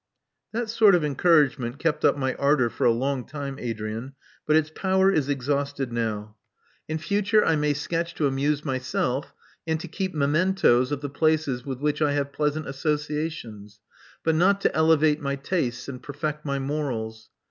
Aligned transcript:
*'That 0.51 0.67
sort 0.67 0.95
of 0.95 1.03
encouragement 1.05 1.77
kept 1.77 2.03
up 2.03 2.17
my 2.17 2.33
ardor 2.39 2.71
for 2.71 2.85
a 2.85 2.91
long 2.91 3.23
time, 3.23 3.59
Adrian; 3.59 4.13
but 4.47 4.55
its 4.55 4.71
power 4.73 5.11
is 5.11 5.29
exhausted 5.29 5.93
now. 5.93 6.35
In 6.87 6.97
future 6.97 7.45
I 7.45 7.55
may 7.55 7.75
sketch 7.75 8.15
to 8.15 8.25
amuse 8.25 8.65
myself 8.65 9.31
and 9.67 9.79
to 9.79 9.87
keep 9.87 10.15
mementos 10.15 10.91
of 10.91 11.01
the 11.01 11.09
places 11.11 11.67
with 11.67 11.81
which 11.81 12.01
I 12.01 12.13
have 12.13 12.33
pleasant 12.33 12.67
associations, 12.67 13.79
but 14.23 14.33
not 14.33 14.59
to 14.61 14.75
elevate 14.75 15.21
my 15.21 15.35
tastes 15.35 15.87
and 15.87 16.01
perfect 16.01 16.45
my 16.45 16.57
morals. 16.57 17.29